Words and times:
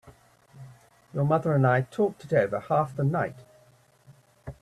Your 1.13 1.25
mother 1.25 1.53
and 1.53 1.67
I 1.67 1.81
talked 1.81 2.25
it 2.25 2.33
over 2.33 2.59
half 2.59 2.95
the 2.95 3.03
night. 3.03 3.45